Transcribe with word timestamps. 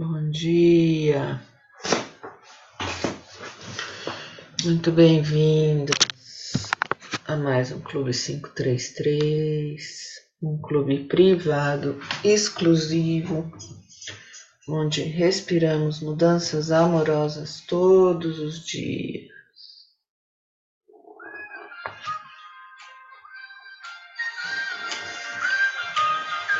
Bom 0.00 0.30
dia. 0.30 1.42
Muito 4.62 4.92
bem-vindos 4.92 5.96
a 7.26 7.34
mais 7.34 7.72
um 7.72 7.80
Clube 7.80 8.12
533, 8.12 9.82
um 10.40 10.56
clube 10.56 11.02
privado 11.08 12.00
exclusivo, 12.22 13.52
onde 14.68 15.02
respiramos 15.02 15.98
mudanças 15.98 16.70
amorosas 16.70 17.60
todos 17.62 18.38
os 18.38 18.64
dias. 18.64 19.32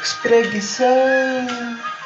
Espreguiçar. 0.02 1.97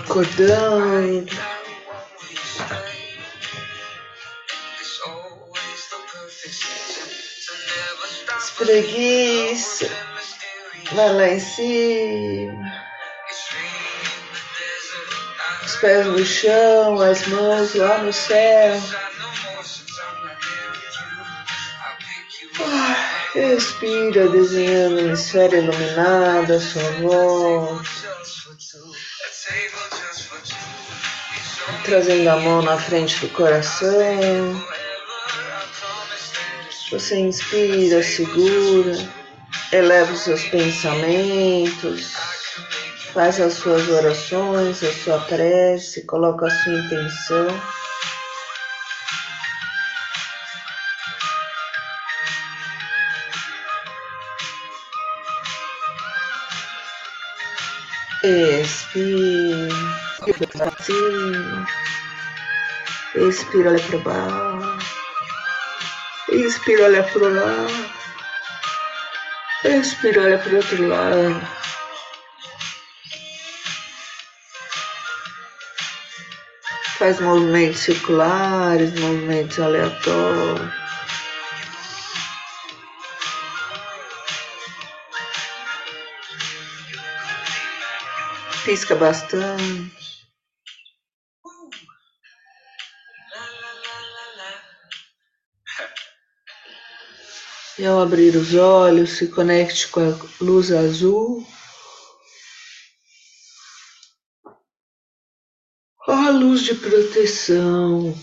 Acordando. 0.00 1.26
Espreguiça. 8.38 9.90
Vai 10.92 11.12
lá 11.12 11.28
em 11.28 11.40
cima. 11.40 12.86
Os 15.64 15.76
pés 15.76 16.06
no 16.06 16.24
chão, 16.24 17.00
as 17.00 17.26
mãos 17.26 17.74
lá 17.74 17.98
no 17.98 18.12
céu. 18.12 18.80
Respira, 23.34 24.28
desenhando 24.28 25.00
uma 25.00 25.12
esfera 25.12 25.58
iluminada 25.58 26.58
sua 26.58 26.90
volta. 27.02 27.84
Trazendo 31.84 32.28
a 32.28 32.36
mão 32.36 32.62
na 32.62 32.78
frente 32.78 33.20
do 33.20 33.28
coração. 33.34 34.64
Você 36.90 37.18
inspira, 37.18 38.02
segura, 38.02 38.96
eleva 39.72 40.12
os 40.12 40.20
seus 40.20 40.44
pensamentos, 40.44 42.12
faz 43.12 43.40
as 43.40 43.54
suas 43.54 43.88
orações, 43.88 44.82
a 44.82 44.92
sua 44.92 45.18
prece, 45.20 46.06
coloca 46.06 46.46
a 46.46 46.50
sua 46.50 46.72
intenção. 46.74 47.48
Expira. 58.26 59.68
Expira, 63.14 63.70
olha 63.70 63.82
para 63.84 63.98
baixo. 63.98 64.78
Expira, 66.32 66.84
olha 66.86 67.04
para 67.04 67.22
o 67.22 67.34
lado. 67.34 67.90
Expira, 69.64 70.22
olha 70.22 70.38
para 70.38 70.52
o 70.52 70.56
outro 70.56 70.88
lado. 70.88 71.40
Faz 76.98 77.20
movimentos 77.20 77.80
circulares, 77.80 78.92
movimentos 78.98 79.60
aleatórios. 79.60 80.85
Pisca 88.66 88.96
bastante. 88.96 90.26
E 97.78 97.86
ao 97.86 98.00
abrir 98.00 98.34
os 98.34 98.54
olhos, 98.56 99.10
se 99.10 99.28
conecte 99.28 99.86
com 99.86 100.00
a 100.00 100.18
luz 100.40 100.72
azul. 100.72 101.46
A 106.08 106.30
luz 106.30 106.62
de 106.62 106.74
proteção, 106.74 108.18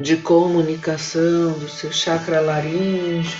de 0.00 0.16
comunicação 0.16 1.56
do 1.60 1.68
seu 1.68 1.92
chakra 1.92 2.40
laríngeo, 2.40 3.38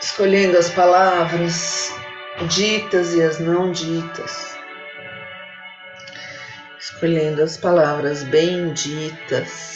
escolhendo 0.00 0.58
as 0.58 0.70
palavras 0.70 2.03
ditas 2.42 3.14
e 3.14 3.22
as 3.22 3.38
não 3.38 3.70
ditas, 3.70 4.58
escolhendo 6.78 7.42
as 7.42 7.56
palavras 7.56 8.22
benditas 8.24 9.74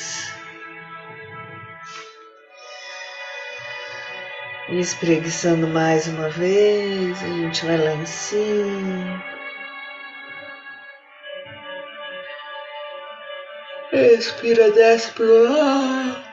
e 4.68 4.80
espreguiçando 4.80 5.66
mais 5.66 6.06
uma 6.08 6.28
vez. 6.30 7.22
A 7.22 7.26
gente 7.26 7.64
vai 7.64 7.78
lá 7.78 7.94
em 7.94 8.06
cima. 8.06 9.24
Expira, 13.92 14.70
desce 14.72 15.10
pro 15.12 15.60
ar. 15.60 16.27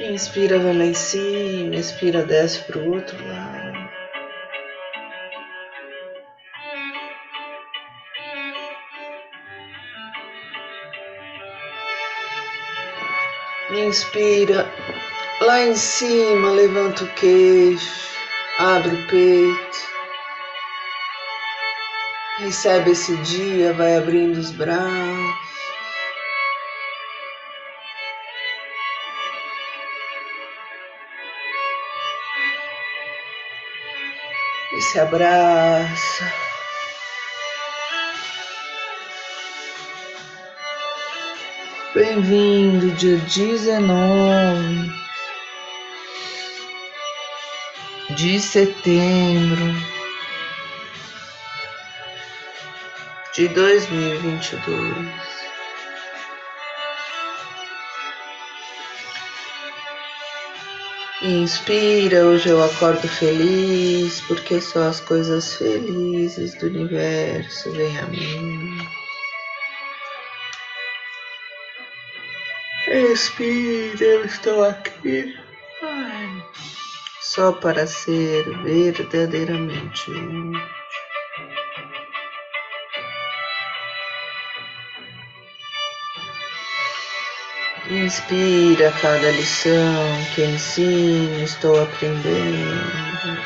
Inspira, 0.00 0.60
vai 0.60 0.74
lá 0.74 0.84
em 0.84 0.94
cima, 0.94 1.74
expira, 1.74 2.22
desce 2.22 2.60
para 2.60 2.78
o 2.78 2.94
outro 2.94 3.16
lado. 3.26 3.90
Inspira, 13.70 14.70
lá 15.40 15.62
em 15.62 15.74
cima, 15.74 16.52
levanta 16.52 17.02
o 17.02 17.14
queixo, 17.14 18.16
abre 18.60 18.94
o 18.94 19.06
peito. 19.08 19.78
Recebe 22.38 22.92
esse 22.92 23.16
dia, 23.16 23.72
vai 23.72 23.96
abrindo 23.96 24.36
os 24.36 24.52
braços. 24.52 25.47
se 34.92 34.98
abraça. 34.98 36.32
Bem-vindo, 41.94 42.90
dia 42.92 43.18
19 43.18 44.90
de 48.16 48.40
setembro 48.40 49.74
de 53.34 53.48
2022. 53.48 55.27
Inspira, 61.20 62.24
hoje 62.26 62.48
eu 62.48 62.62
acordo 62.62 63.08
feliz, 63.08 64.20
porque 64.28 64.60
só 64.60 64.84
as 64.84 65.00
coisas 65.00 65.56
felizes 65.56 66.54
do 66.54 66.66
universo 66.66 67.72
vêm 67.72 67.98
a 67.98 68.06
mim. 68.06 68.78
Expira, 72.86 74.04
eu 74.04 74.24
estou 74.26 74.64
aqui 74.64 75.36
Ai. 75.82 76.42
só 77.20 77.50
para 77.50 77.84
ser 77.88 78.44
verdadeiramente 78.62 80.12
útil. 80.12 80.77
Inspira 88.08 88.90
cada 89.02 89.30
lição 89.32 90.24
que 90.34 90.42
ensino, 90.42 91.44
estou 91.44 91.78
aprendendo. 91.82 92.80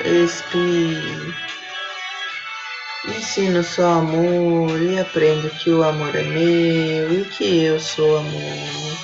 Expire. 0.05 1.35
Ensino 3.09 3.65
só 3.65 3.95
amor 3.95 4.81
e 4.81 5.01
aprendo 5.01 5.51
que 5.51 5.69
o 5.73 5.83
amor 5.83 6.15
é 6.15 6.23
meu 6.23 7.13
e 7.13 7.25
que 7.25 7.65
eu 7.65 7.81
sou 7.81 8.19
amor. 8.19 8.99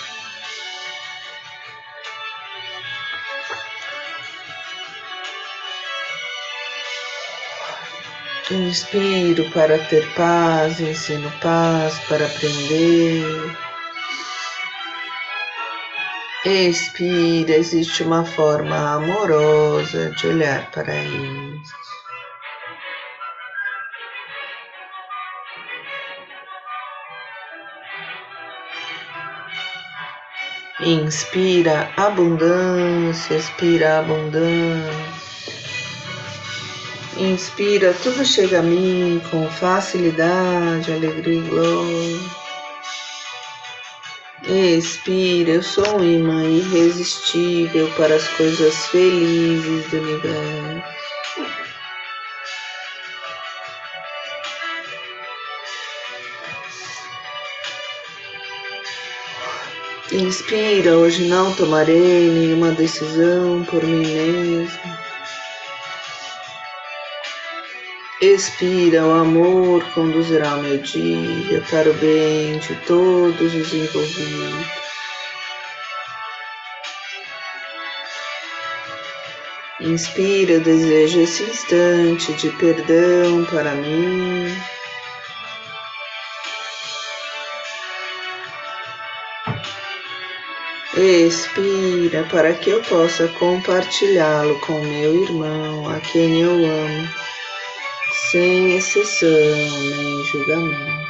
Inspiro 8.49 9.51
para 9.51 9.77
ter 9.87 10.07
paz, 10.15 10.79
ensino 10.79 11.29
paz 11.41 11.99
para 12.07 12.27
aprender. 12.27 13.68
Expira, 16.45 17.57
existe 17.57 18.05
uma 18.05 18.25
forma 18.25 18.95
amorosa 18.95 20.11
de 20.11 20.29
olhar 20.29 20.71
para 20.71 20.95
ele. 20.95 21.61
Inspira 30.81 31.91
abundância, 31.97 33.35
expira 33.35 33.99
abundância. 33.99 35.19
Inspira, 37.17 37.93
tudo 37.95 38.25
chega 38.25 38.61
a 38.61 38.63
mim 38.63 39.21
com 39.29 39.51
facilidade, 39.51 40.93
alegria 40.93 41.41
e 41.41 41.49
glória. 41.49 42.48
Expira, 44.49 45.51
eu 45.51 45.63
sou 45.63 45.99
um 45.99 46.03
imã 46.03 46.43
irresistível 46.43 47.87
para 47.99 48.15
as 48.15 48.27
coisas 48.29 48.75
felizes 48.87 49.91
do 49.91 49.99
universo. 49.99 50.89
Inspira, 60.11 60.97
hoje 60.97 61.29
não 61.29 61.55
tomarei 61.55 62.31
nenhuma 62.31 62.73
decisão 62.73 63.63
por 63.65 63.85
mim 63.85 64.01
mesmo. 64.01 65.08
Expira, 68.21 69.07
o 69.07 69.13
amor 69.13 69.85
conduzirá 69.95 70.57
o 70.57 70.63
meu 70.63 70.79
dia 70.79 71.63
para 71.71 71.89
o 71.89 71.95
bem 71.95 72.59
de 72.59 72.75
todos 72.85 73.55
os 73.55 73.73
envolvidos. 73.73 74.67
Inspira, 79.81 80.59
desejo 80.59 81.21
esse 81.21 81.45
instante 81.45 82.33
de 82.33 82.51
perdão 82.57 83.45
para 83.45 83.71
mim. 83.77 84.53
Expira 90.97 92.25
para 92.25 92.53
que 92.55 92.71
eu 92.71 92.83
possa 92.83 93.29
compartilhá-lo 93.39 94.59
com 94.63 94.81
meu 94.81 95.23
irmão, 95.23 95.89
a 95.89 96.01
quem 96.01 96.41
eu 96.41 96.51
amo 96.51 97.28
sem 98.31 98.77
exceção 98.77 99.29
nem 99.31 100.25
julgamento. 100.25 101.09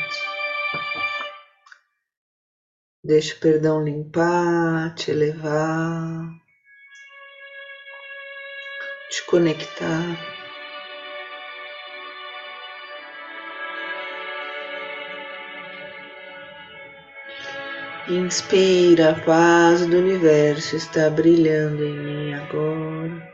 Deixa 3.03 3.35
o 3.35 3.41
perdão 3.41 3.83
limpar, 3.83 4.95
te 4.95 5.11
elevar, 5.11 6.29
te 9.11 9.23
conectar. 9.25 10.39
Inspira, 18.09 19.11
a 19.11 19.15
paz 19.15 19.87
do 19.87 19.99
universo 19.99 20.77
está 20.77 21.11
brilhando 21.11 21.85
em 21.85 21.99
mim 21.99 22.35
agora. 22.35 23.28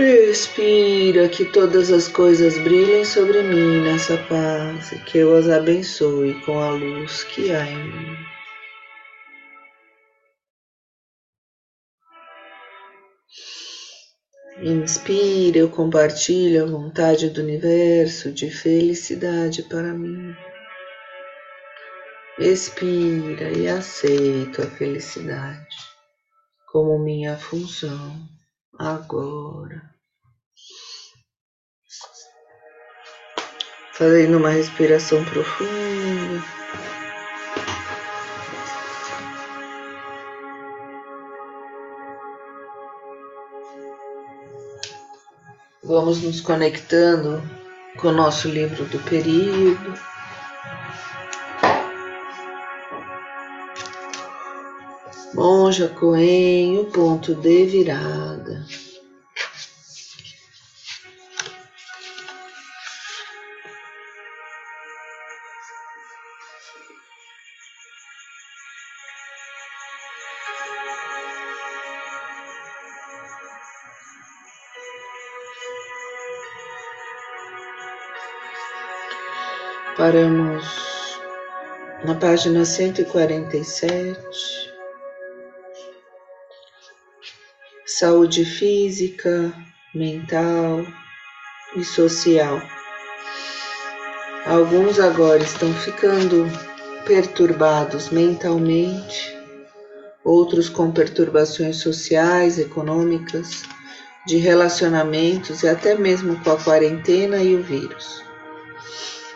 Expira 0.00 1.28
que 1.28 1.44
todas 1.44 1.90
as 1.90 2.06
coisas 2.06 2.56
brilhem 2.58 3.04
sobre 3.04 3.42
mim 3.42 3.80
nessa 3.80 4.16
paz 4.16 4.92
e 4.92 4.98
que 5.00 5.18
eu 5.18 5.36
as 5.36 5.48
abençoe 5.48 6.40
com 6.42 6.60
a 6.60 6.70
luz 6.70 7.24
que 7.24 7.50
há 7.50 7.66
em 7.66 7.82
mim. 7.82 8.16
Inspira, 14.62 15.58
eu 15.58 15.68
compartilho 15.68 16.62
a 16.62 16.66
vontade 16.66 17.28
do 17.30 17.40
universo 17.40 18.30
de 18.30 18.52
felicidade 18.52 19.64
para 19.64 19.92
mim. 19.94 20.32
Expira 22.38 23.50
e 23.50 23.66
aceito 23.66 24.62
a 24.62 24.66
felicidade 24.66 25.76
como 26.70 27.00
minha 27.00 27.36
função 27.36 28.37
agora. 28.78 29.82
Fazendo 33.92 34.38
uma 34.38 34.50
respiração 34.50 35.24
profunda. 35.24 36.44
Vamos 45.82 46.22
nos 46.22 46.40
conectando 46.40 47.42
com 47.98 48.08
o 48.08 48.12
nosso 48.12 48.46
livro 48.48 48.84
do 48.84 48.98
período. 49.00 49.94
Monja 55.34 55.88
Coen, 55.88 56.78
o 56.78 56.84
ponto 56.86 57.34
de 57.34 57.64
virada. 57.66 58.66
Paramos 79.96 80.64
na 82.04 82.14
página 82.14 82.64
cento 82.64 83.00
e 83.00 83.04
quarenta 83.04 83.56
e 83.56 83.64
sete. 83.64 84.67
Saúde 87.98 88.44
física, 88.44 89.52
mental 89.92 90.86
e 91.74 91.82
social. 91.82 92.62
Alguns 94.46 95.00
agora 95.00 95.42
estão 95.42 95.74
ficando 95.74 96.46
perturbados 97.04 98.10
mentalmente, 98.10 99.36
outros 100.24 100.68
com 100.68 100.92
perturbações 100.92 101.78
sociais, 101.78 102.56
econômicas, 102.56 103.64
de 104.28 104.36
relacionamentos 104.36 105.64
e 105.64 105.68
até 105.68 105.96
mesmo 105.96 106.38
com 106.44 106.52
a 106.52 106.56
quarentena 106.56 107.42
e 107.42 107.56
o 107.56 107.64
vírus. 107.64 108.22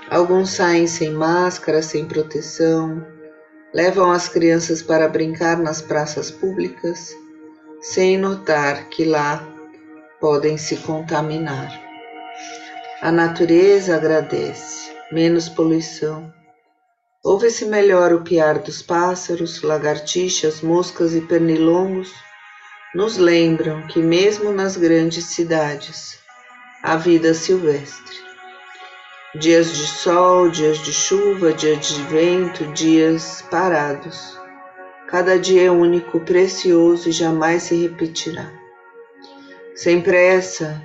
Alguns 0.08 0.50
saem 0.50 0.86
sem 0.86 1.10
máscara, 1.10 1.82
sem 1.82 2.06
proteção, 2.06 3.04
levam 3.74 4.12
as 4.12 4.28
crianças 4.28 4.80
para 4.80 5.08
brincar 5.08 5.58
nas 5.58 5.82
praças 5.82 6.30
públicas 6.30 7.20
sem 7.82 8.16
notar 8.16 8.88
que 8.90 9.04
lá 9.04 9.44
podem 10.20 10.56
se 10.56 10.76
contaminar. 10.76 11.68
A 13.02 13.10
natureza 13.10 13.96
agradece, 13.96 14.92
menos 15.10 15.48
poluição. 15.48 16.32
Ouve-se 17.24 17.64
melhor 17.64 18.12
o 18.12 18.22
piar 18.22 18.60
dos 18.60 18.82
pássaros, 18.82 19.62
lagartixas, 19.62 20.60
moscas 20.60 21.12
e 21.12 21.20
pernilongos, 21.22 22.12
nos 22.94 23.16
lembram 23.16 23.84
que 23.88 23.98
mesmo 23.98 24.52
nas 24.52 24.76
grandes 24.76 25.24
cidades 25.24 26.20
há 26.84 26.96
vida 26.96 27.34
silvestre. 27.34 28.16
Dias 29.34 29.72
de 29.72 29.86
sol, 29.88 30.50
dias 30.50 30.78
de 30.78 30.92
chuva, 30.92 31.52
dias 31.52 31.88
de 31.88 32.02
vento, 32.04 32.64
dias 32.74 33.42
parados 33.50 34.41
Cada 35.12 35.38
dia 35.38 35.64
é 35.64 35.70
único, 35.70 36.20
precioso 36.20 37.10
e 37.10 37.12
jamais 37.12 37.64
se 37.64 37.74
repetirá. 37.74 38.50
Sem 39.74 40.00
pressa, 40.00 40.82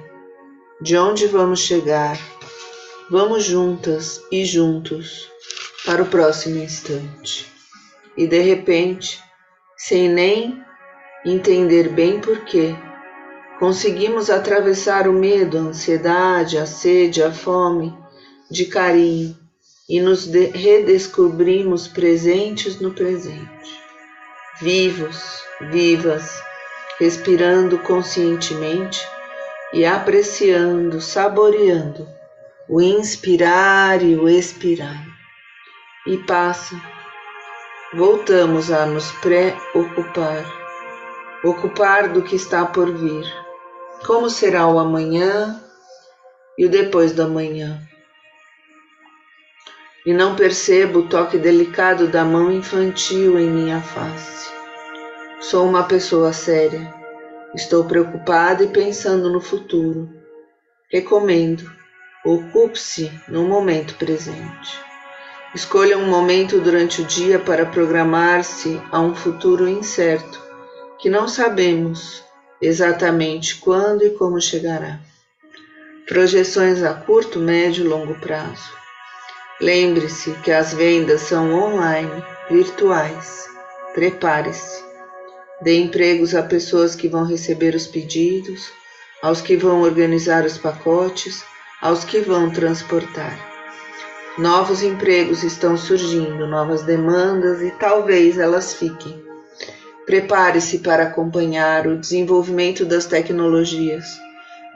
de 0.82 0.98
onde 0.98 1.28
vamos 1.28 1.62
chegar? 1.62 2.20
Vamos 3.10 3.46
juntas 3.46 4.22
e 4.30 4.44
juntos 4.44 5.32
para 5.86 6.04
o 6.04 6.08
próximo 6.08 6.58
instante. 6.58 7.50
E 8.18 8.28
de 8.28 8.42
repente, 8.42 9.18
sem 9.78 10.10
nem 10.10 10.62
entender 11.24 11.88
bem 11.88 12.20
porquê, 12.20 12.76
conseguimos 13.58 14.30
atravessar 14.30 15.08
o 15.08 15.14
medo, 15.14 15.58
a 15.58 15.62
ansiedade, 15.62 16.58
a 16.58 16.66
sede, 16.66 17.24
a 17.24 17.32
fome 17.32 17.98
de 18.52 18.66
carinho 18.66 19.38
e 19.88 20.02
nos 20.02 20.26
redescobrimos 20.26 21.88
presentes 21.88 22.78
no 22.82 22.92
presente 22.92 23.77
vivos, 24.62 25.44
vivas, 25.62 26.42
respirando 27.00 27.78
conscientemente 27.80 29.08
e 29.72 29.86
apreciando, 29.86 31.00
saboreando 31.00 32.08
o 32.68 32.82
inspirar 32.82 34.02
e 34.02 34.16
o 34.16 34.28
expirar. 34.28 35.06
e 36.08 36.18
passa. 36.20 36.76
Voltamos 37.94 38.72
a 38.72 38.86
nos 38.86 39.12
preocupar, 39.14 40.46
ocupar 41.44 42.10
do 42.10 42.24
que 42.24 42.36
está 42.36 42.66
por 42.66 42.92
vir. 42.94 43.26
Como 44.06 44.30
será 44.30 44.68
o 44.68 44.80
amanhã 44.80 45.62
e 46.58 46.66
o 46.66 46.70
depois 46.70 47.12
da 47.12 47.28
manhã? 47.28 47.82
E 50.08 50.14
não 50.14 50.38
percebo 50.38 51.00
o 51.00 51.10
toque 51.10 51.38
delicado 51.38 52.08
da 52.08 52.24
mão 52.24 52.50
infantil 52.50 53.38
em 53.38 53.50
minha 53.50 53.82
face. 53.82 54.50
Sou 55.42 55.68
uma 55.68 55.84
pessoa 55.84 56.32
séria. 56.32 56.94
Estou 57.54 57.84
preocupada 57.84 58.64
e 58.64 58.68
pensando 58.68 59.30
no 59.30 59.42
futuro. 59.42 60.10
Recomendo, 60.90 61.70
ocupe-se 62.24 63.12
no 63.28 63.50
momento 63.50 63.96
presente. 63.96 64.80
Escolha 65.54 65.98
um 65.98 66.10
momento 66.10 66.62
durante 66.62 67.02
o 67.02 67.06
dia 67.06 67.38
para 67.38 67.66
programar-se 67.66 68.82
a 68.90 69.02
um 69.02 69.14
futuro 69.14 69.68
incerto, 69.68 70.42
que 71.00 71.10
não 71.10 71.28
sabemos 71.28 72.24
exatamente 72.62 73.58
quando 73.58 74.06
e 74.06 74.12
como 74.12 74.40
chegará. 74.40 75.02
Projeções 76.08 76.82
a 76.82 76.94
curto, 76.94 77.40
médio 77.40 77.84
e 77.84 77.88
longo 77.90 78.16
prazo. 78.22 78.87
Lembre-se 79.60 80.32
que 80.44 80.52
as 80.52 80.74
vendas 80.74 81.22
são 81.22 81.52
online, 81.52 82.24
virtuais. 82.50 83.48
Prepare-se. 83.94 84.84
Dê 85.62 85.80
empregos 85.80 86.36
a 86.36 86.44
pessoas 86.44 86.96
que 86.96 87.08
vão 87.08 87.26
receber 87.26 87.74
os 87.74 87.88
pedidos, 87.88 88.72
aos 89.22 89.42
que 89.42 89.58
vão 89.58 89.82
organizar 89.82 90.46
os 90.46 90.60
pacotes, 90.60 91.44
aos 91.82 92.04
que 92.04 92.20
vão 92.20 92.52
transportar. 92.52 93.36
Novos 94.38 94.84
empregos 94.84 95.44
estão 95.44 95.76
surgindo, 95.76 96.46
novas 96.46 96.84
demandas 96.84 97.60
e 97.60 97.72
talvez 97.72 98.38
elas 98.38 98.76
fiquem. 98.76 99.20
Prepare-se 100.06 100.80
para 100.80 101.04
acompanhar 101.04 101.88
o 101.88 101.98
desenvolvimento 101.98 102.86
das 102.86 103.08
tecnologias, 103.08 104.06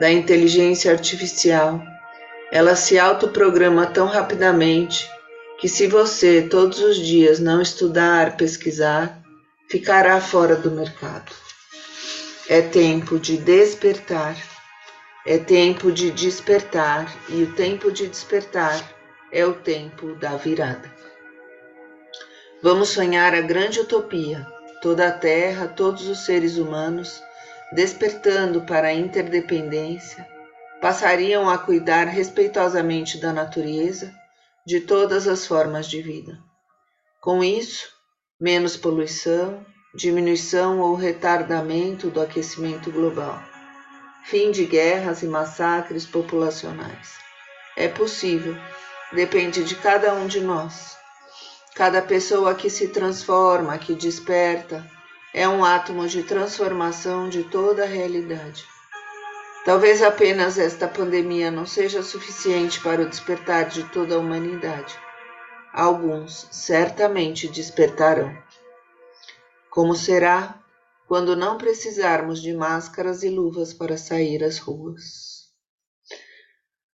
da 0.00 0.10
inteligência 0.10 0.90
artificial. 0.90 1.80
Ela 2.52 2.76
se 2.76 2.98
autoprograma 2.98 3.86
tão 3.86 4.06
rapidamente 4.06 5.10
que, 5.58 5.66
se 5.68 5.86
você 5.86 6.42
todos 6.42 6.80
os 6.80 6.98
dias 6.98 7.40
não 7.40 7.62
estudar, 7.62 8.36
pesquisar, 8.36 9.18
ficará 9.70 10.20
fora 10.20 10.54
do 10.54 10.70
mercado. 10.70 11.32
É 12.46 12.60
tempo 12.60 13.18
de 13.18 13.38
despertar. 13.38 14.36
É 15.24 15.38
tempo 15.38 15.90
de 15.90 16.10
despertar, 16.10 17.10
e 17.28 17.44
o 17.44 17.52
tempo 17.54 17.90
de 17.90 18.06
despertar 18.08 18.84
é 19.30 19.46
o 19.46 19.54
tempo 19.54 20.14
da 20.16 20.36
virada. 20.36 20.92
Vamos 22.60 22.90
sonhar 22.90 23.32
a 23.32 23.40
grande 23.40 23.80
utopia, 23.80 24.46
toda 24.82 25.08
a 25.08 25.12
Terra, 25.12 25.68
todos 25.68 26.06
os 26.08 26.26
seres 26.26 26.58
humanos, 26.58 27.22
despertando 27.72 28.62
para 28.62 28.88
a 28.88 28.92
interdependência, 28.92 30.26
passariam 30.82 31.48
a 31.48 31.56
cuidar 31.56 32.08
respeitosamente 32.08 33.18
da 33.18 33.32
natureza, 33.32 34.12
de 34.66 34.80
todas 34.80 35.28
as 35.28 35.46
formas 35.46 35.88
de 35.88 36.02
vida. 36.02 36.40
Com 37.20 37.42
isso, 37.42 37.88
menos 38.40 38.76
poluição, 38.76 39.64
diminuição 39.94 40.80
ou 40.80 40.96
retardamento 40.96 42.10
do 42.10 42.20
aquecimento 42.20 42.90
global, 42.90 43.40
fim 44.24 44.50
de 44.50 44.64
guerras 44.64 45.22
e 45.22 45.26
massacres 45.26 46.04
populacionais. 46.04 47.12
É 47.76 47.86
possível 47.86 48.56
depende 49.12 49.62
de 49.62 49.76
cada 49.76 50.12
um 50.14 50.26
de 50.26 50.40
nós. 50.40 50.96
Cada 51.76 52.02
pessoa 52.02 52.56
que 52.56 52.68
se 52.68 52.88
transforma, 52.88 53.78
que 53.78 53.94
desperta, 53.94 54.84
é 55.32 55.48
um 55.48 55.64
átomo 55.64 56.08
de 56.08 56.24
transformação 56.24 57.28
de 57.28 57.44
toda 57.44 57.84
a 57.84 57.86
realidade. 57.86 58.64
Talvez 59.64 60.02
apenas 60.02 60.58
esta 60.58 60.88
pandemia 60.88 61.48
não 61.48 61.64
seja 61.64 62.02
suficiente 62.02 62.80
para 62.80 63.02
o 63.02 63.08
despertar 63.08 63.68
de 63.68 63.84
toda 63.90 64.16
a 64.16 64.18
humanidade. 64.18 64.98
Alguns 65.72 66.48
certamente 66.50 67.46
despertarão. 67.46 68.36
Como 69.70 69.94
será 69.94 70.60
quando 71.06 71.36
não 71.36 71.56
precisarmos 71.58 72.42
de 72.42 72.52
máscaras 72.52 73.22
e 73.22 73.28
luvas 73.28 73.72
para 73.72 73.96
sair 73.96 74.42
às 74.42 74.58
ruas? 74.58 75.52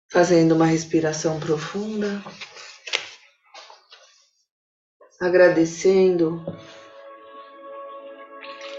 Fazendo 0.09 0.55
uma 0.55 0.65
respiração 0.65 1.39
profunda, 1.39 2.23
agradecendo 5.21 6.43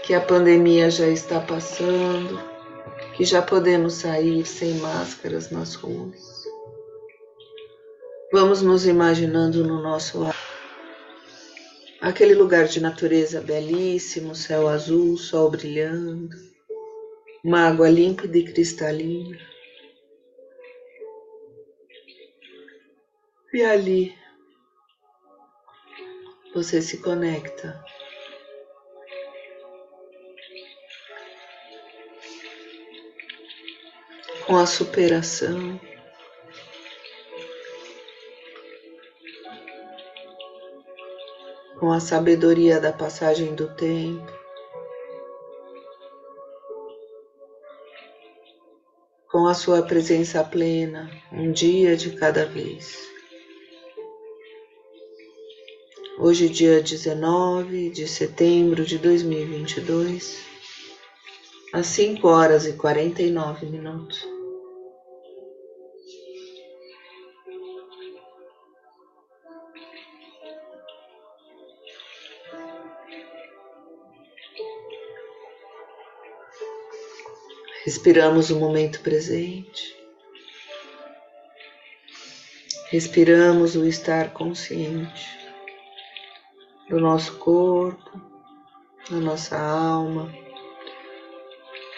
que 0.03 0.13
a 0.13 0.21
pandemia 0.21 0.91
já 0.91 1.07
está 1.07 1.39
passando, 1.39 2.56
que 3.15 3.23
já 3.23 3.41
podemos 3.41 3.93
sair 3.93 4.45
sem 4.45 4.75
máscaras 4.75 5.49
nas 5.49 5.75
ruas. 5.75 6.21
Vamos 8.31 8.61
nos 8.61 8.85
imaginando 8.85 9.63
no 9.63 9.81
nosso 9.81 10.19
lar. 10.19 10.35
Aquele 12.01 12.35
lugar 12.35 12.65
de 12.65 12.79
natureza 12.79 13.41
belíssimo, 13.41 14.35
céu 14.35 14.67
azul, 14.67 15.17
sol 15.17 15.49
brilhando, 15.49 16.35
uma 17.43 17.67
água 17.67 17.89
límpida 17.89 18.37
e 18.37 18.43
cristalina. 18.43 19.37
E 23.53 23.63
ali 23.63 24.13
você 26.53 26.81
se 26.81 26.97
conecta 26.97 27.83
com 34.47 34.55
a 34.55 34.65
superação. 34.65 35.77
Com 41.77 41.91
a 41.91 41.99
sabedoria 41.99 42.79
da 42.79 42.93
passagem 42.93 43.53
do 43.53 43.67
tempo, 43.75 44.31
com 49.29 49.45
a 49.45 49.53
sua 49.53 49.83
presença 49.83 50.43
plena, 50.43 51.11
um 51.31 51.51
dia 51.51 51.95
de 51.95 52.15
cada 52.15 52.45
vez. 52.45 52.97
Hoje, 56.17 56.49
dia 56.49 56.81
19 56.81 57.91
de 57.91 58.07
setembro 58.07 58.83
de 58.83 58.97
2022, 58.97 60.41
às 61.73 61.85
5 61.87 62.27
horas 62.27 62.65
e 62.65 62.73
49 62.73 63.67
minutos. 63.67 64.36
Respiramos 77.87 78.49
o 78.49 78.59
momento 78.59 78.99
presente. 78.99 79.95
Respiramos 82.91 83.77
o 83.77 83.85
estar 83.85 84.33
consciente 84.33 85.25
do 86.89 86.99
nosso 86.99 87.37
corpo, 87.37 88.21
da 89.09 89.15
nossa 89.21 89.57
alma, 89.57 90.29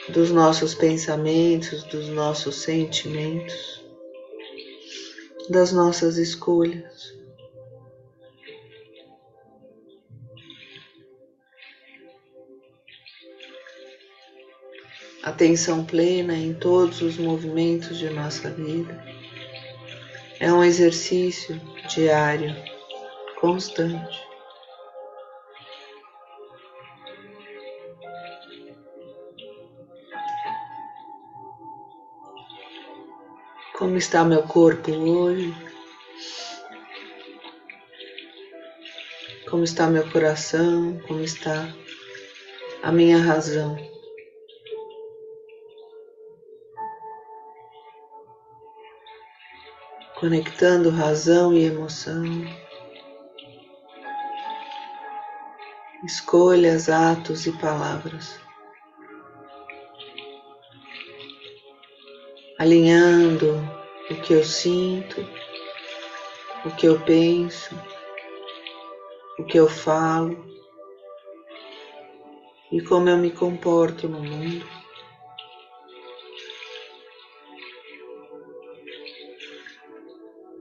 dos 0.10 0.30
nossos 0.30 0.76
pensamentos, 0.76 1.82
dos 1.86 2.08
nossos 2.08 2.58
sentimentos, 2.58 3.84
das 5.50 5.72
nossas 5.72 6.18
escolhas. 6.18 7.18
Atenção 15.22 15.84
plena 15.84 16.34
em 16.34 16.54
todos 16.54 17.02
os 17.02 17.18
movimentos 17.18 17.98
de 17.98 18.10
nossa 18.10 18.50
vida. 18.50 19.04
É 20.40 20.52
um 20.54 20.64
exercício 20.64 21.60
diário, 21.90 22.56
constante. 23.42 24.18
Como 33.78 33.98
está 33.98 34.24
meu 34.24 34.44
corpo 34.44 34.92
hoje? 34.92 35.54
Como 39.50 39.66
está 39.66 39.88
meu 39.88 40.10
coração? 40.12 40.98
Como 41.06 41.22
está 41.22 41.68
a 42.82 42.92
minha 42.92 43.18
razão? 43.18 43.99
Conectando 50.20 50.90
razão 50.90 51.54
e 51.54 51.64
emoção. 51.64 52.24
escolhas, 56.04 56.90
atos 56.90 57.46
e 57.46 57.52
palavras. 57.52 58.40
Alinhando 62.58 63.56
o 64.10 64.16
que 64.22 64.34
eu 64.34 64.44
sinto, 64.44 65.26
o 66.66 66.72
que 66.72 66.88
eu 66.88 67.00
penso, 67.02 67.76
o 69.38 69.44
que 69.46 69.58
eu 69.58 69.68
falo 69.68 70.46
e 72.72 72.82
como 72.82 73.10
eu 73.10 73.18
me 73.18 73.32
comporto 73.32 74.08
no 74.08 74.20
mundo. 74.20 74.79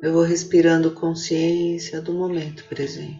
Eu 0.00 0.12
vou 0.12 0.22
respirando 0.22 0.92
consciência 0.92 2.00
do 2.00 2.12
momento 2.12 2.64
presente. 2.68 3.18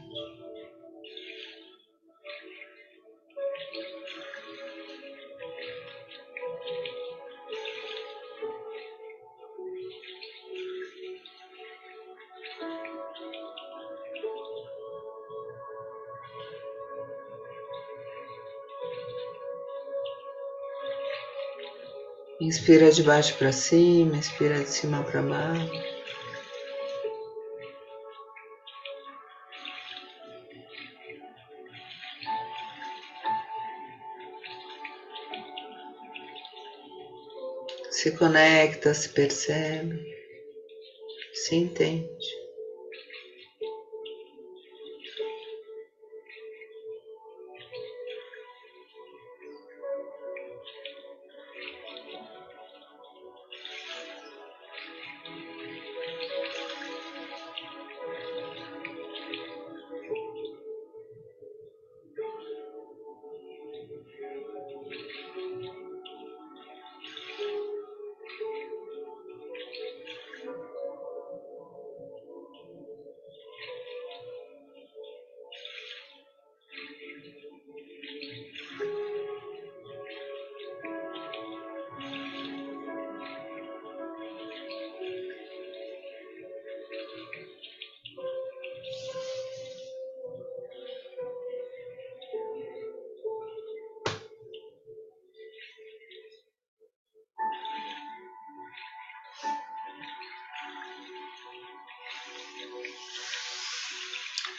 Inspira 22.41 22.93
de 22.93 23.03
baixo 23.03 23.37
para 23.37 23.51
cima, 23.51 24.17
inspira 24.17 24.61
de 24.61 24.71
cima 24.71 25.03
para 25.03 25.23
baixo. 25.23 25.98
Se 38.09 38.15
conecta, 38.15 38.95
se 38.95 39.11
percebe, 39.11 40.03
se 41.35 41.57
entende. 41.57 42.07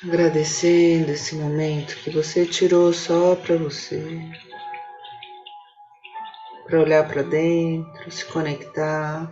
Agradecendo 0.10 1.12
esse 1.12 1.36
momento 1.36 1.96
que 1.98 2.10
você 2.10 2.44
tirou 2.44 2.92
só 2.92 3.36
para 3.36 3.56
você, 3.58 4.20
para 6.66 6.82
olhar 6.82 7.08
para 7.08 7.22
dentro, 7.22 8.10
se 8.10 8.26
conectar, 8.26 9.32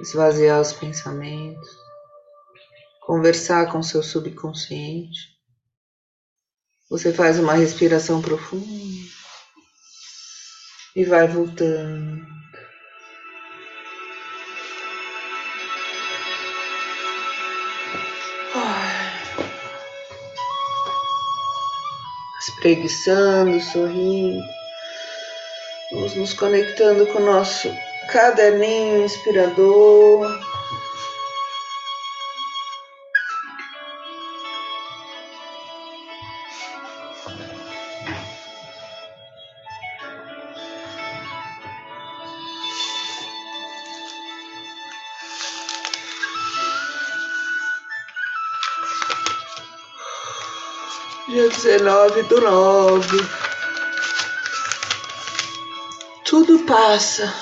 esvaziar 0.00 0.60
os 0.60 0.72
pensamentos, 0.72 1.68
conversar 3.00 3.72
com 3.72 3.82
seu 3.82 4.04
subconsciente. 4.04 5.36
Você 6.88 7.12
faz 7.12 7.40
uma 7.40 7.54
respiração 7.54 8.22
profunda 8.22 8.64
e 10.94 11.04
vai 11.04 11.26
voltando. 11.26 12.41
Espreguiçando, 22.42 23.60
sorrindo. 23.60 24.42
Vamos 25.92 26.14
nos 26.14 26.34
conectando 26.34 27.06
com 27.06 27.18
o 27.18 27.26
nosso 27.26 27.72
caderninho 28.08 29.04
inspirador. 29.04 30.51
19 51.62 52.22
do 52.24 52.40
9. 52.40 53.28
Tudo 56.24 56.58
passa. 56.64 57.32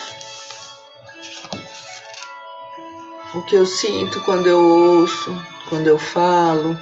O 3.33 3.41
que 3.43 3.57
eu 3.57 3.65
sinto 3.65 4.21
quando 4.21 4.47
eu 4.47 4.59
ouço, 4.59 5.35
quando 5.71 5.87
eu 5.87 5.99
falo, 5.99 6.79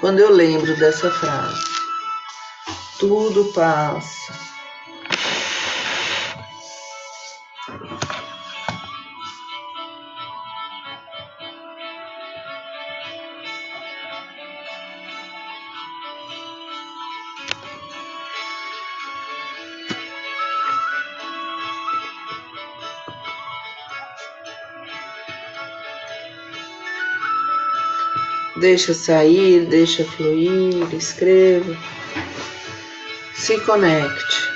quando 0.00 0.20
eu 0.20 0.30
lembro 0.30 0.76
dessa 0.76 1.10
frase. 1.10 1.64
Tudo 3.00 3.44
passa. 3.52 4.32
Deixa 28.66 28.92
sair, 28.92 29.64
deixa 29.66 30.04
fluir, 30.04 30.92
escreva, 30.92 31.78
se 33.32 33.56
conecte. 33.60 34.55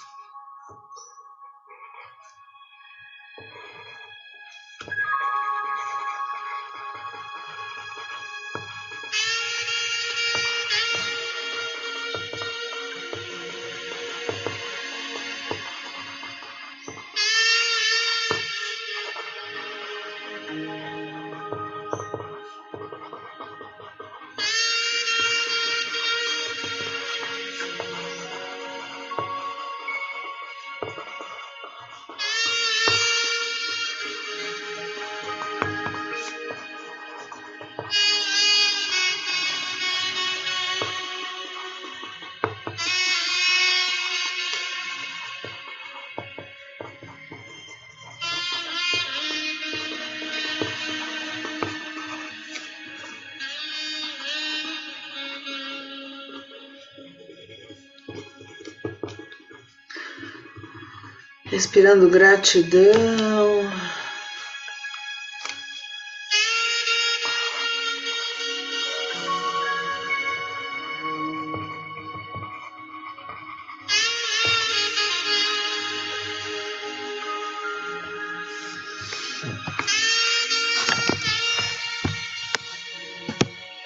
Respirando 61.61 62.09
gratidão. 62.09 62.91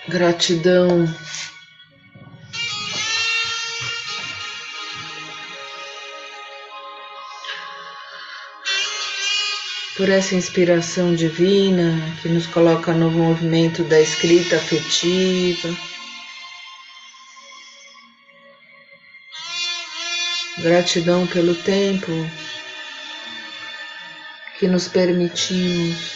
Gratidão 0.07 1.13
por 9.97 10.09
essa 10.09 10.35
inspiração 10.35 11.15
divina 11.15 11.93
que 12.21 12.27
nos 12.27 12.45
coloca 12.47 12.91
no 12.91 13.09
movimento 13.09 13.83
da 13.85 13.99
escrita 13.99 14.57
afetiva. 14.57 15.69
Gratidão 20.57 21.25
pelo 21.27 21.55
tempo 21.55 22.11
que 24.59 24.67
nos 24.67 24.87
permitimos 24.87 26.15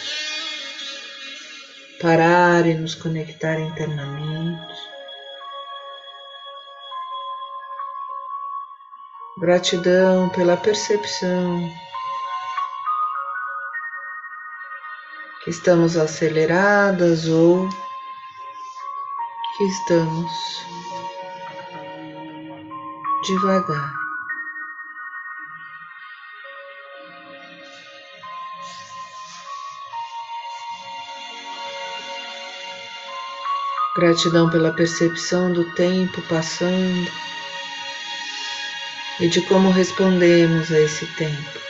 parar 2.00 2.66
e 2.66 2.74
nos 2.74 2.94
conectar 2.94 3.58
internamente. 3.58 4.74
Gratidão 9.38 10.28
pela 10.30 10.56
percepção 10.56 11.89
que 15.42 15.50
estamos 15.50 15.96
aceleradas 15.96 17.26
ou 17.28 17.68
que 19.56 19.64
estamos 19.64 20.30
devagar. 23.26 23.92
Gratidão 33.96 34.48
pela 34.50 34.72
percepção 34.72 35.52
do 35.52 35.64
tempo 35.74 36.22
passando 36.28 37.10
e 39.20 39.28
de 39.28 39.40
como 39.42 39.70
respondemos 39.70 40.70
a 40.70 40.80
esse 40.80 41.06
tempo. 41.16 41.69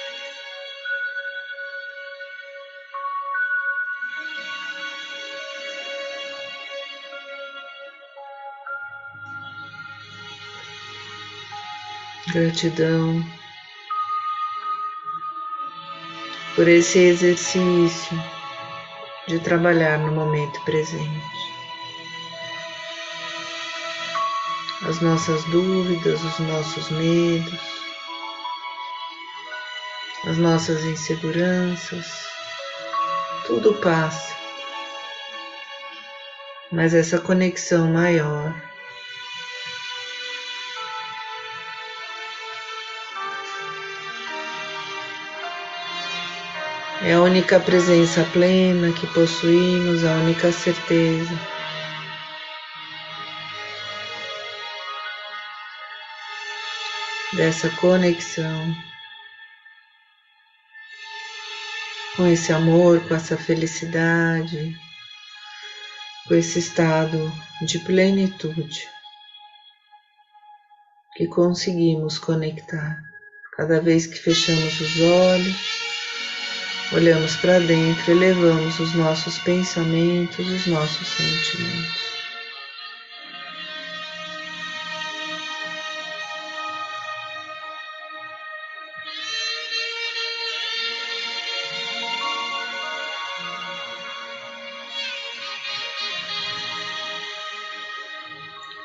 Gratidão 12.32 13.24
por 16.54 16.68
esse 16.68 16.96
exercício 16.96 18.22
de 19.26 19.40
trabalhar 19.40 19.98
no 19.98 20.12
momento 20.12 20.60
presente. 20.64 21.26
As 24.88 25.00
nossas 25.00 25.42
dúvidas, 25.46 26.22
os 26.22 26.38
nossos 26.38 26.88
medos, 26.90 27.60
as 30.28 30.38
nossas 30.38 30.84
inseguranças, 30.84 32.06
tudo 33.44 33.74
passa. 33.80 34.36
Mas 36.70 36.94
essa 36.94 37.18
conexão 37.18 37.90
maior 37.90 38.69
É 47.02 47.14
a 47.14 47.22
única 47.22 47.58
presença 47.58 48.22
plena 48.30 48.92
que 48.92 49.06
possuímos, 49.06 50.04
a 50.04 50.12
única 50.16 50.52
certeza. 50.52 51.34
Dessa 57.32 57.70
conexão. 57.76 58.76
Com 62.16 62.26
esse 62.26 62.52
amor, 62.52 63.00
com 63.08 63.14
essa 63.14 63.34
felicidade, 63.34 64.78
com 66.28 66.34
esse 66.34 66.58
estado 66.58 67.32
de 67.62 67.78
plenitude. 67.78 68.86
Que 71.16 71.26
conseguimos 71.26 72.18
conectar. 72.18 73.02
Cada 73.56 73.80
vez 73.80 74.06
que 74.06 74.18
fechamos 74.18 74.78
os 74.78 75.00
olhos 75.00 75.89
Olhamos 76.92 77.36
para 77.36 77.60
dentro, 77.60 78.10
elevamos 78.10 78.80
os 78.80 78.94
nossos 78.96 79.38
pensamentos, 79.38 80.44
os 80.44 80.66
nossos 80.66 81.06
sentimentos. 81.06 82.10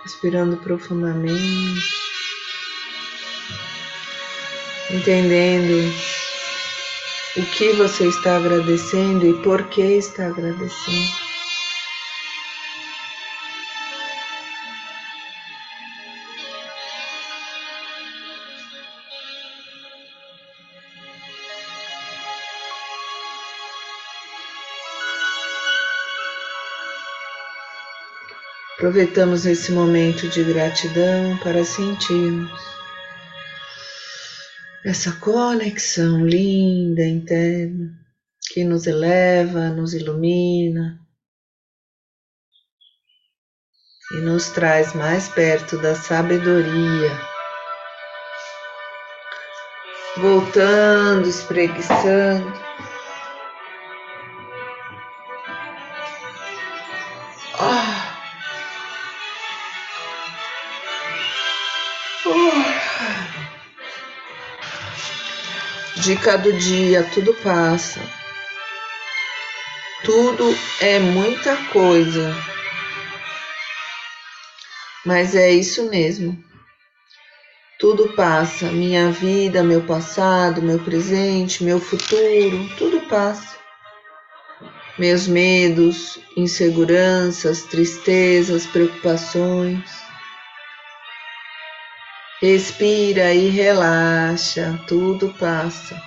Respirando 0.03 0.57
profundamente, 0.57 1.89
entendendo 4.91 6.14
o 7.37 7.45
que 7.47 7.73
você 7.73 8.07
está 8.07 8.37
agradecendo 8.37 9.25
e 9.25 9.33
por 9.41 9.63
que 9.67 9.81
está 9.81 10.27
agradecendo. 10.27 11.25
Aproveitamos 28.75 29.45
esse 29.45 29.71
momento 29.71 30.27
de 30.29 30.43
gratidão 30.43 31.37
para 31.37 31.65
sentirmos 31.65 32.84
essa 34.85 35.11
conexão 35.13 36.23
linda 36.23 37.03
interna 37.03 37.91
que 38.51 38.63
nos 38.63 38.85
eleva, 38.85 39.69
nos 39.69 39.95
ilumina, 39.95 41.01
e 44.11 44.17
nos 44.17 44.49
traz 44.49 44.93
mais 44.93 45.27
perto 45.27 45.79
da 45.79 45.95
sabedoria. 45.95 47.19
Voltando, 50.17 51.27
espreguiçando. 51.27 52.64
Dica 66.05 66.37
do 66.37 66.53
dia: 66.53 67.01
tudo 67.15 67.33
passa. 67.33 67.99
Tudo 70.03 70.55
é 70.79 70.99
muita 70.99 71.57
coisa. 71.73 72.31
Mas 75.03 75.33
é 75.33 75.49
isso 75.49 75.89
mesmo. 75.89 76.37
Tudo 77.79 78.13
passa, 78.13 78.71
minha 78.71 79.09
vida, 79.09 79.63
meu 79.63 79.81
passado, 79.81 80.61
meu 80.61 80.77
presente, 80.77 81.63
meu 81.63 81.79
futuro, 81.79 82.69
tudo 82.77 82.99
passa. 83.07 83.57
Meus 84.99 85.27
medos, 85.27 86.19
inseguranças, 86.37 87.63
tristezas, 87.63 88.67
preocupações. 88.67 89.89
Respira 92.41 93.33
e 93.33 93.47
relaxa, 93.47 94.77
tudo 94.87 95.33
passa. 95.39 96.01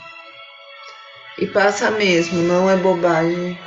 E 1.39 1.47
passa 1.47 1.91
mesmo, 1.91 2.43
não 2.43 2.69
é 2.69 2.77
bobagem. 2.77 3.59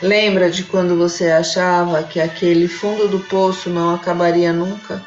Lembra 0.00 0.48
de 0.48 0.62
quando 0.62 0.96
você 0.96 1.30
achava 1.30 2.04
que 2.04 2.20
aquele 2.20 2.68
fundo 2.68 3.08
do 3.08 3.18
poço 3.20 3.68
não 3.68 3.92
acabaria 3.94 4.52
nunca? 4.52 5.04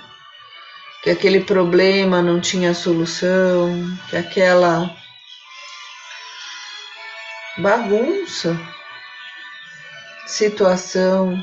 Que 1.02 1.12
aquele 1.12 1.40
problema 1.40 2.22
não 2.22 2.42
tinha 2.42 2.74
solução? 2.74 3.98
Que 4.10 4.18
aquela 4.18 4.94
bagunça, 7.58 8.60
situação 10.28 11.42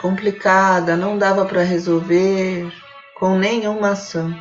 complicada 0.00 0.96
não 0.96 1.16
dava 1.16 1.44
para 1.44 1.62
resolver 1.62 2.72
com 3.20 3.38
nenhuma 3.38 3.90
ação? 3.90 4.34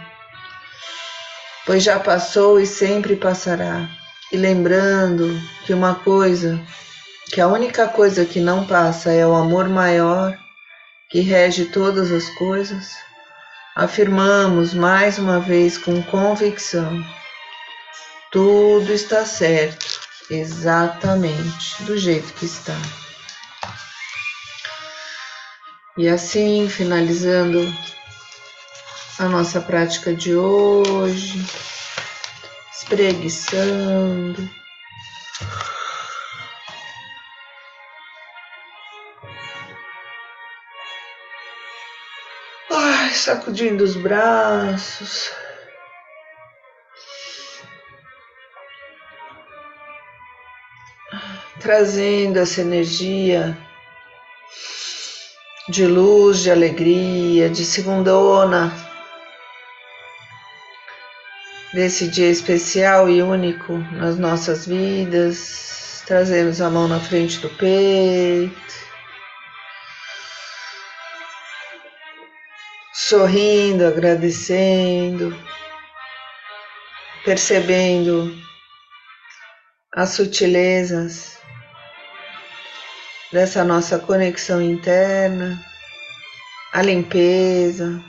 Pois 1.65 1.83
já 1.83 1.99
passou 1.99 2.59
e 2.59 2.65
sempre 2.65 3.17
passará. 3.17 3.87
E 4.31 4.37
lembrando 4.37 5.39
que 5.65 5.73
uma 5.73 5.95
coisa 5.95 6.59
que 7.31 7.41
a 7.41 7.47
única 7.47 7.87
coisa 7.87 8.25
que 8.25 8.39
não 8.39 8.65
passa 8.65 9.11
é 9.11 9.27
o 9.27 9.35
amor 9.35 9.69
maior 9.69 10.35
que 11.09 11.19
rege 11.19 11.65
todas 11.65 12.11
as 12.11 12.29
coisas, 12.37 12.91
afirmamos 13.75 14.73
mais 14.73 15.19
uma 15.19 15.39
vez 15.39 15.77
com 15.77 16.01
convicção: 16.03 17.03
tudo 18.31 18.91
está 18.93 19.25
certo, 19.25 19.85
exatamente 20.29 21.83
do 21.83 21.97
jeito 21.97 22.31
que 22.33 22.45
está. 22.45 22.77
E 25.97 26.07
assim, 26.07 26.69
finalizando 26.69 27.59
a 29.19 29.27
nossa 29.27 29.59
prática 29.59 30.15
de 30.15 30.33
hoje, 30.33 31.45
espreguiçando. 32.73 34.49
sacudindo 43.13 43.83
os 43.83 43.97
braços. 43.97 45.29
Trazendo 51.59 52.39
essa 52.39 52.61
energia 52.61 53.57
de 55.67 55.85
luz, 55.85 56.39
de 56.39 56.49
alegria, 56.49 57.49
de 57.49 57.65
segundona, 57.65 58.88
desse 61.73 62.07
dia 62.07 62.29
especial 62.29 63.09
e 63.09 63.21
único 63.21 63.77
nas 63.93 64.17
nossas 64.17 64.65
vidas. 64.65 66.03
Trazemos 66.05 66.61
a 66.61 66.69
mão 66.69 66.87
na 66.87 66.99
frente 66.99 67.39
do 67.39 67.49
peito. 67.49 68.79
sorrindo, 73.09 73.87
agradecendo, 73.87 75.35
percebendo 77.25 78.31
as 79.91 80.11
sutilezas 80.11 81.39
dessa 83.31 83.63
nossa 83.63 83.97
conexão 83.97 84.61
interna, 84.61 85.59
a 86.71 86.83
limpeza, 86.83 88.03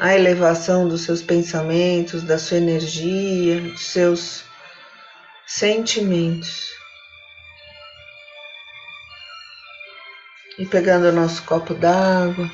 a 0.00 0.14
elevação 0.14 0.88
dos 0.88 1.02
seus 1.02 1.22
pensamentos, 1.22 2.24
da 2.24 2.38
sua 2.38 2.56
energia, 2.56 3.60
dos 3.60 3.84
seus 3.84 4.44
sentimentos. 5.46 6.70
E 10.58 10.66
pegando 10.66 11.08
o 11.08 11.12
nosso 11.12 11.42
copo 11.44 11.74
d'água, 11.74 12.50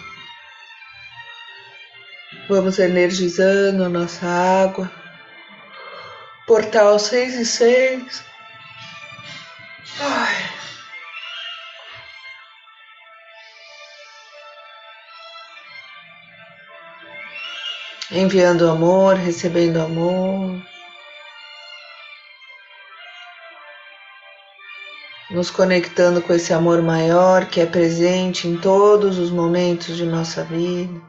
Vamos 2.48 2.78
energizando 2.78 3.84
a 3.84 3.88
nossa 3.88 4.24
água. 4.24 4.90
Portal 6.46 6.96
6 6.96 7.34
e 7.34 7.44
6. 7.44 8.24
Ai. 9.98 10.55
Enviando 18.10 18.70
amor, 18.70 19.16
recebendo 19.16 19.80
amor. 19.80 20.62
Nos 25.28 25.50
conectando 25.50 26.22
com 26.22 26.32
esse 26.32 26.52
amor 26.52 26.80
maior 26.82 27.46
que 27.46 27.60
é 27.60 27.66
presente 27.66 28.46
em 28.46 28.58
todos 28.58 29.18
os 29.18 29.32
momentos 29.32 29.96
de 29.96 30.06
nossa 30.06 30.44
vida. 30.44 31.02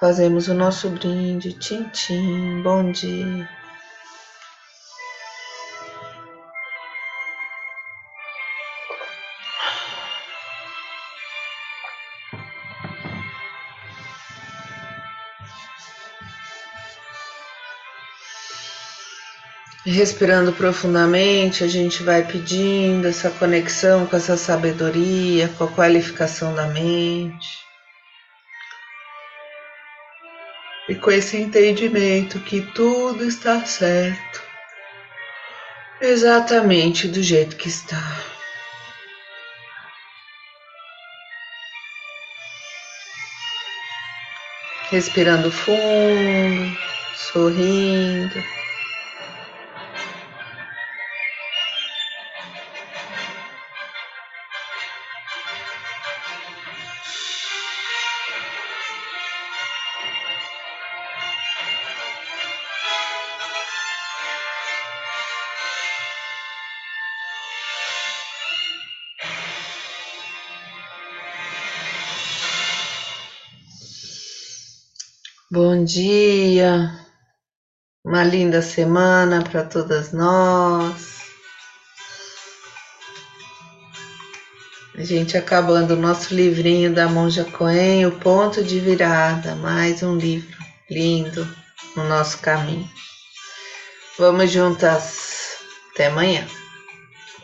Fazemos 0.00 0.48
o 0.48 0.54
nosso 0.54 0.88
brinde, 0.88 1.52
tchim, 1.52 2.62
bom 2.62 2.90
dia. 2.90 3.46
Respirando 19.86 20.52
profundamente, 20.52 21.62
a 21.62 21.68
gente 21.68 22.02
vai 22.02 22.26
pedindo 22.26 23.06
essa 23.06 23.30
conexão 23.30 24.06
com 24.06 24.16
essa 24.16 24.36
sabedoria, 24.36 25.48
com 25.58 25.64
a 25.64 25.68
qualificação 25.68 26.54
da 26.54 26.66
mente. 26.66 27.64
e 30.88 30.94
com 30.94 31.10
esse 31.10 31.36
entendimento 31.36 32.38
que 32.40 32.60
tudo 32.60 33.24
está 33.24 33.64
certo, 33.64 34.42
exatamente 36.00 37.08
do 37.08 37.22
jeito 37.22 37.56
que 37.56 37.68
está. 37.68 38.02
Respirando 44.90 45.50
fundo, 45.50 46.78
sorrindo. 47.16 48.63
Dia, 75.84 76.98
uma 78.04 78.24
linda 78.24 78.62
semana 78.62 79.42
para 79.42 79.62
todas 79.62 80.12
nós. 80.12 81.22
A 84.96 85.02
gente 85.02 85.36
acabando 85.36 85.94
o 85.94 86.00
nosso 86.00 86.34
livrinho 86.34 86.92
da 86.94 87.08
Monja 87.08 87.44
Coen, 87.44 88.06
O 88.06 88.12
Ponto 88.12 88.62
de 88.62 88.80
Virada, 88.80 89.54
mais 89.56 90.02
um 90.02 90.16
livro 90.16 90.56
lindo 90.90 91.46
no 91.96 92.04
nosso 92.04 92.38
caminho. 92.38 92.88
Vamos 94.18 94.50
juntas. 94.50 95.58
Até 95.92 96.06
amanhã. 96.06 96.46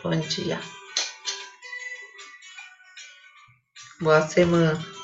Bom 0.02 0.18
dia. 0.18 0.60
Boa 4.00 4.22
semana. 4.22 4.99